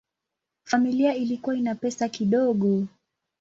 Familia 0.63 1.15
ilikuwa 1.15 1.55
ina 1.55 1.75
pesa 1.75 2.09
kidogo. 2.09 2.83